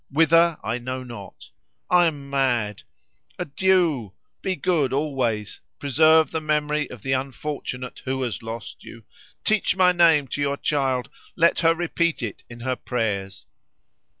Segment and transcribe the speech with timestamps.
[0.09, 1.51] Whither I know not.
[1.87, 2.81] I am mad.
[3.37, 4.13] Adieu!
[4.41, 5.61] Be good always.
[5.77, 9.03] Preserve the memory of the unfortunate who has lost you.
[9.43, 13.45] Teach my name to your child; let her repeat it in her prayers."